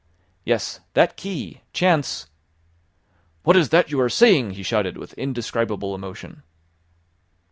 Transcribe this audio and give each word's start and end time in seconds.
"Yes, 0.43 0.79
that 0.95 1.15
key, 1.15 1.61
chance" 1.73 2.25
"What 3.43 3.55
is 3.55 3.69
that 3.69 3.91
you 3.91 4.01
are 4.01 4.09
saying?" 4.09 4.53
he 4.55 4.63
shouted 4.63 4.97
with 4.97 5.13
indescribable 5.13 5.93
emotion. 5.93 6.41